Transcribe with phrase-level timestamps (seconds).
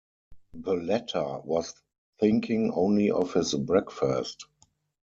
[0.55, 1.75] The latter was
[2.19, 4.47] thinking only of his breakfast.